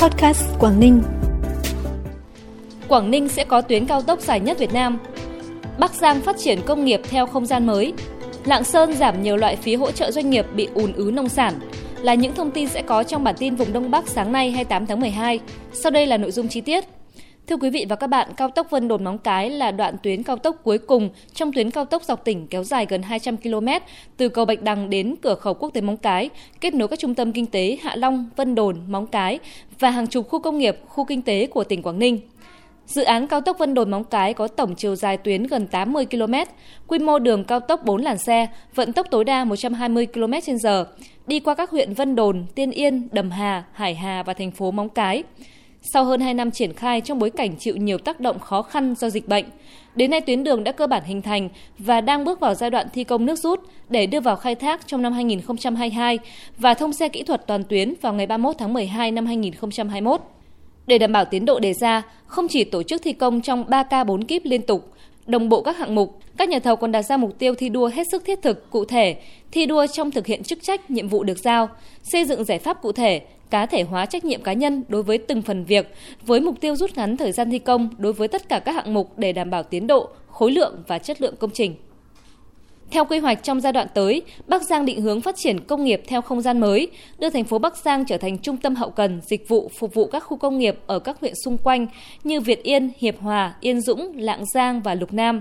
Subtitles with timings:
[0.00, 1.02] Podcast Quảng Ninh.
[2.88, 4.98] Quảng Ninh sẽ có tuyến cao tốc dài nhất Việt Nam.
[5.78, 7.92] Bắc Giang phát triển công nghiệp theo không gian mới.
[8.44, 11.54] Lạng Sơn giảm nhiều loại phí hỗ trợ doanh nghiệp bị ùn ứ nông sản,
[12.02, 14.86] là những thông tin sẽ có trong bản tin vùng Đông Bắc sáng nay 28
[14.86, 15.40] tháng 12.
[15.72, 16.84] Sau đây là nội dung chi tiết.
[17.50, 20.22] Thưa quý vị và các bạn, cao tốc Vân Đồn Móng Cái là đoạn tuyến
[20.22, 23.68] cao tốc cuối cùng trong tuyến cao tốc dọc tỉnh kéo dài gần 200 km
[24.16, 26.30] từ cầu Bạch Đằng đến cửa khẩu quốc tế Móng Cái,
[26.60, 29.38] kết nối các trung tâm kinh tế Hạ Long, Vân Đồn, Móng Cái
[29.78, 32.20] và hàng chục khu công nghiệp, khu kinh tế của tỉnh Quảng Ninh.
[32.86, 36.06] Dự án cao tốc Vân Đồn Móng Cái có tổng chiều dài tuyến gần 80
[36.06, 36.34] km,
[36.86, 40.84] quy mô đường cao tốc 4 làn xe, vận tốc tối đa 120 km/h,
[41.26, 44.70] đi qua các huyện Vân Đồn, Tiên Yên, Đầm Hà, Hải Hà và thành phố
[44.70, 45.22] Móng Cái.
[45.82, 48.94] Sau hơn 2 năm triển khai trong bối cảnh chịu nhiều tác động khó khăn
[48.94, 49.44] do dịch bệnh,
[49.94, 51.48] đến nay tuyến đường đã cơ bản hình thành
[51.78, 54.86] và đang bước vào giai đoạn thi công nước rút để đưa vào khai thác
[54.86, 56.18] trong năm 2022
[56.58, 60.20] và thông xe kỹ thuật toàn tuyến vào ngày 31 tháng 12 năm 2021.
[60.86, 64.04] Để đảm bảo tiến độ đề ra, không chỉ tổ chức thi công trong 3K
[64.04, 64.92] 4 kíp liên tục,
[65.26, 67.90] đồng bộ các hạng mục, các nhà thầu còn đặt ra mục tiêu thi đua
[67.94, 69.16] hết sức thiết thực, cụ thể,
[69.52, 71.68] thi đua trong thực hiện chức trách, nhiệm vụ được giao,
[72.02, 75.18] xây dựng giải pháp cụ thể, cá thể hóa trách nhiệm cá nhân đối với
[75.18, 75.94] từng phần việc
[76.26, 78.94] với mục tiêu rút ngắn thời gian thi công đối với tất cả các hạng
[78.94, 81.74] mục để đảm bảo tiến độ, khối lượng và chất lượng công trình.
[82.90, 86.02] Theo quy hoạch trong giai đoạn tới, Bắc Giang định hướng phát triển công nghiệp
[86.06, 89.20] theo không gian mới, đưa thành phố Bắc Giang trở thành trung tâm hậu cần,
[89.26, 91.86] dịch vụ phục vụ các khu công nghiệp ở các huyện xung quanh
[92.24, 95.40] như Việt Yên, Hiệp Hòa, Yên Dũng, Lạng Giang và Lục Nam.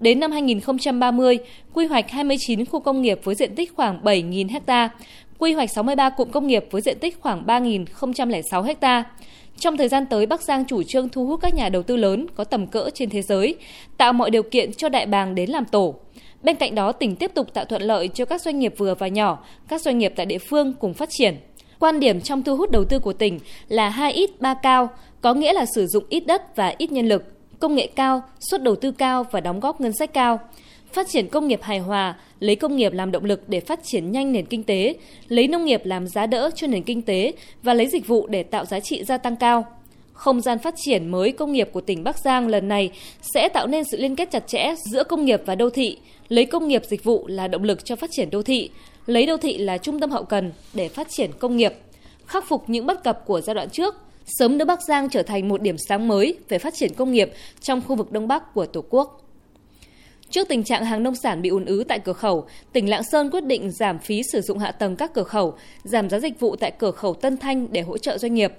[0.00, 1.38] Đến năm 2030,
[1.74, 4.90] quy hoạch 29 khu công nghiệp với diện tích khoảng 7.000 ha,
[5.38, 9.04] quy hoạch 63 cụm công nghiệp với diện tích khoảng 3.006 ha.
[9.58, 12.26] Trong thời gian tới, Bắc Giang chủ trương thu hút các nhà đầu tư lớn
[12.34, 13.54] có tầm cỡ trên thế giới,
[13.96, 15.94] tạo mọi điều kiện cho đại bàng đến làm tổ.
[16.42, 19.08] Bên cạnh đó, tỉnh tiếp tục tạo thuận lợi cho các doanh nghiệp vừa và
[19.08, 21.36] nhỏ, các doanh nghiệp tại địa phương cùng phát triển.
[21.78, 24.88] Quan điểm trong thu hút đầu tư của tỉnh là hai ít ba cao,
[25.20, 27.24] có nghĩa là sử dụng ít đất và ít nhân lực,
[27.60, 30.40] công nghệ cao, suất đầu tư cao và đóng góp ngân sách cao.
[30.92, 34.12] Phát triển công nghiệp hài hòa, lấy công nghiệp làm động lực để phát triển
[34.12, 34.94] nhanh nền kinh tế,
[35.28, 37.32] lấy nông nghiệp làm giá đỡ cho nền kinh tế
[37.62, 39.64] và lấy dịch vụ để tạo giá trị gia tăng cao.
[40.12, 42.90] Không gian phát triển mới công nghiệp của tỉnh Bắc Giang lần này
[43.34, 46.44] sẽ tạo nên sự liên kết chặt chẽ giữa công nghiệp và đô thị, lấy
[46.44, 48.70] công nghiệp dịch vụ là động lực cho phát triển đô thị,
[49.06, 51.74] lấy đô thị là trung tâm hậu cần để phát triển công nghiệp,
[52.26, 53.94] khắc phục những bất cập của giai đoạn trước,
[54.38, 57.32] sớm đưa Bắc Giang trở thành một điểm sáng mới về phát triển công nghiệp
[57.60, 59.29] trong khu vực Đông Bắc của Tổ quốc.
[60.30, 63.30] Trước tình trạng hàng nông sản bị ùn ứ tại cửa khẩu, tỉnh Lạng Sơn
[63.30, 65.54] quyết định giảm phí sử dụng hạ tầng các cửa khẩu,
[65.84, 68.52] giảm giá dịch vụ tại cửa khẩu Tân Thanh để hỗ trợ doanh nghiệp.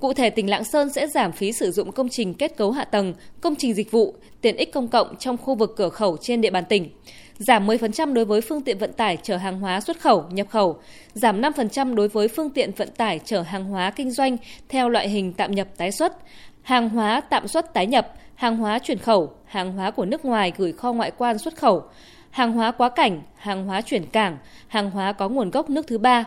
[0.00, 2.84] Cụ thể, tỉnh Lạng Sơn sẽ giảm phí sử dụng công trình kết cấu hạ
[2.84, 6.40] tầng, công trình dịch vụ, tiện ích công cộng trong khu vực cửa khẩu trên
[6.40, 6.90] địa bàn tỉnh.
[7.38, 10.76] Giảm 10% đối với phương tiện vận tải chở hàng hóa xuất khẩu, nhập khẩu,
[11.12, 14.36] giảm 5% đối với phương tiện vận tải chở hàng hóa kinh doanh
[14.68, 16.12] theo loại hình tạm nhập tái xuất,
[16.62, 20.52] hàng hóa tạm xuất tái nhập, hàng hóa chuyển khẩu, hàng hóa của nước ngoài
[20.56, 21.84] gửi kho ngoại quan xuất khẩu,
[22.30, 24.38] hàng hóa quá cảnh, hàng hóa chuyển cảng,
[24.68, 26.24] hàng hóa có nguồn gốc nước thứ ba.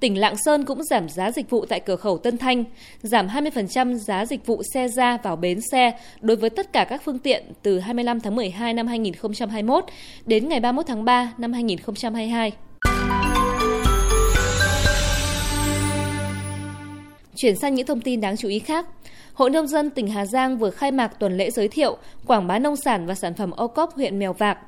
[0.00, 2.64] Tỉnh Lạng Sơn cũng giảm giá dịch vụ tại cửa khẩu Tân Thanh,
[3.02, 7.02] giảm 20% giá dịch vụ xe ra vào bến xe đối với tất cả các
[7.04, 9.84] phương tiện từ 25 tháng 12 năm 2021
[10.26, 12.52] đến ngày 31 tháng 3 năm 2022.
[17.36, 18.86] Chuyển sang những thông tin đáng chú ý khác.
[19.40, 21.96] Hội Nông dân tỉnh Hà Giang vừa khai mạc tuần lễ giới thiệu,
[22.26, 24.58] quảng bá nông sản và sản phẩm ô cốp huyện Mèo Vạc.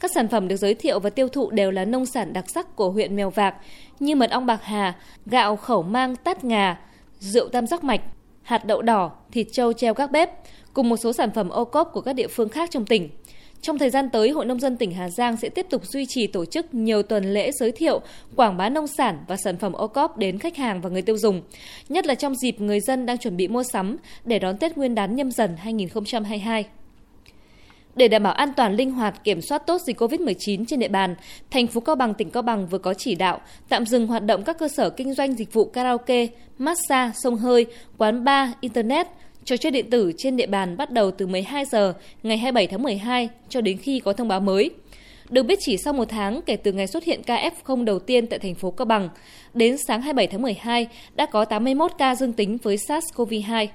[0.00, 2.76] Các sản phẩm được giới thiệu và tiêu thụ đều là nông sản đặc sắc
[2.76, 3.54] của huyện Mèo Vạc
[4.00, 4.94] như mật ong bạc hà,
[5.26, 6.80] gạo khẩu mang tát ngà,
[7.18, 8.00] rượu tam giác mạch,
[8.42, 10.30] hạt đậu đỏ, thịt trâu treo các bếp,
[10.74, 13.08] cùng một số sản phẩm ô cốp của các địa phương khác trong tỉnh.
[13.62, 16.26] Trong thời gian tới, Hội Nông dân tỉnh Hà Giang sẽ tiếp tục duy trì
[16.26, 18.00] tổ chức nhiều tuần lễ giới thiệu,
[18.36, 21.18] quảng bá nông sản và sản phẩm ô cốp đến khách hàng và người tiêu
[21.18, 21.42] dùng,
[21.88, 24.94] nhất là trong dịp người dân đang chuẩn bị mua sắm để đón Tết Nguyên
[24.94, 26.64] đán nhâm dần 2022.
[27.96, 31.14] Để đảm bảo an toàn linh hoạt kiểm soát tốt dịch COVID-19 trên địa bàn,
[31.50, 34.42] thành phố Cao Bằng tỉnh Cao Bằng vừa có chỉ đạo tạm dừng hoạt động
[34.44, 36.26] các cơ sở kinh doanh dịch vụ karaoke,
[36.58, 37.66] massage, sông hơi,
[37.98, 39.06] quán bar, internet,
[39.44, 42.82] trò chơi điện tử trên địa bàn bắt đầu từ 12 giờ ngày 27 tháng
[42.82, 44.70] 12 cho đến khi có thông báo mới.
[45.30, 48.26] Được biết chỉ sau một tháng kể từ ngày xuất hiện ca F0 đầu tiên
[48.26, 49.08] tại thành phố Cao Bằng,
[49.54, 53.66] đến sáng 27 tháng 12 đã có 81 ca dương tính với SARS-CoV-2.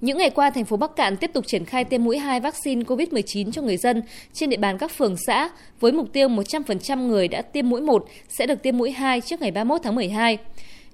[0.00, 2.82] Những ngày qua, thành phố Bắc Cạn tiếp tục triển khai tiêm mũi 2 vaccine
[2.82, 4.02] COVID-19 cho người dân
[4.32, 5.48] trên địa bàn các phường xã
[5.80, 9.40] với mục tiêu 100% người đã tiêm mũi 1 sẽ được tiêm mũi 2 trước
[9.40, 10.38] ngày 31 tháng 12.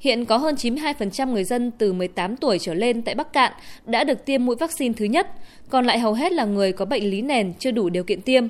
[0.00, 3.52] Hiện có hơn 92% người dân từ 18 tuổi trở lên tại Bắc Cạn
[3.86, 5.26] đã được tiêm mũi vaccine thứ nhất,
[5.70, 8.46] còn lại hầu hết là người có bệnh lý nền chưa đủ điều kiện tiêm.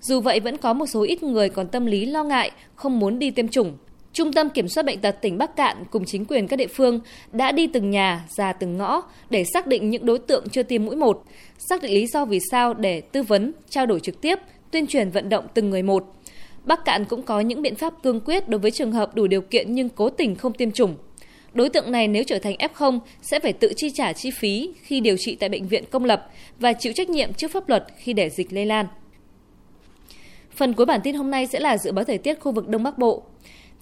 [0.00, 3.18] Dù vậy vẫn có một số ít người còn tâm lý lo ngại, không muốn
[3.18, 3.76] đi tiêm chủng.
[4.12, 7.00] Trung tâm Kiểm soát Bệnh tật tỉnh Bắc Cạn cùng chính quyền các địa phương
[7.32, 10.84] đã đi từng nhà, ra từng ngõ để xác định những đối tượng chưa tiêm
[10.84, 11.24] mũi một,
[11.58, 14.38] xác định lý do vì sao để tư vấn, trao đổi trực tiếp,
[14.70, 16.14] tuyên truyền vận động từng người một.
[16.64, 19.40] Bắc Cạn cũng có những biện pháp cương quyết đối với trường hợp đủ điều
[19.40, 20.96] kiện nhưng cố tình không tiêm chủng.
[21.54, 25.00] Đối tượng này nếu trở thành F0 sẽ phải tự chi trả chi phí khi
[25.00, 26.26] điều trị tại bệnh viện công lập
[26.58, 28.86] và chịu trách nhiệm trước pháp luật khi để dịch lây lan.
[30.50, 32.82] Phần cuối bản tin hôm nay sẽ là dự báo thời tiết khu vực Đông
[32.82, 33.22] Bắc Bộ.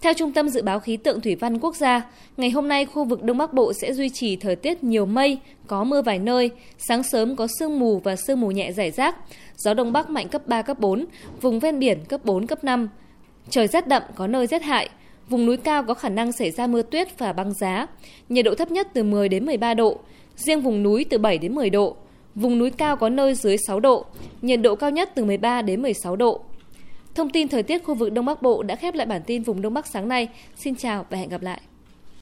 [0.01, 2.03] Theo Trung tâm Dự báo Khí tượng Thủy văn Quốc gia,
[2.37, 5.39] ngày hôm nay khu vực Đông Bắc Bộ sẽ duy trì thời tiết nhiều mây,
[5.67, 9.17] có mưa vài nơi, sáng sớm có sương mù và sương mù nhẹ rải rác,
[9.57, 11.05] gió Đông Bắc mạnh cấp 3, cấp 4,
[11.41, 12.89] vùng ven biển cấp 4, cấp 5.
[13.51, 14.89] Trời rét đậm có nơi rét hại,
[15.29, 17.87] vùng núi cao có khả năng xảy ra mưa tuyết và băng giá,
[18.29, 19.99] nhiệt độ thấp nhất từ 10 đến 13 độ,
[20.37, 21.97] riêng vùng núi từ 7 đến 10 độ,
[22.35, 24.05] vùng núi cao có nơi dưới 6 độ,
[24.43, 26.41] nhiệt độ cao nhất từ 13 đến 16 độ.
[27.15, 29.63] Thông tin thời tiết khu vực Đông Bắc Bộ đã khép lại bản tin vùng
[29.63, 30.29] Đông Bắc sáng nay.
[30.57, 31.61] Xin chào và hẹn gặp lại.